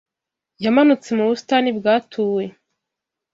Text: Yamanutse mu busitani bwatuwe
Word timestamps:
Yamanutse 0.63 1.09
mu 1.17 1.23
busitani 1.29 1.69
bwatuwe 1.77 2.43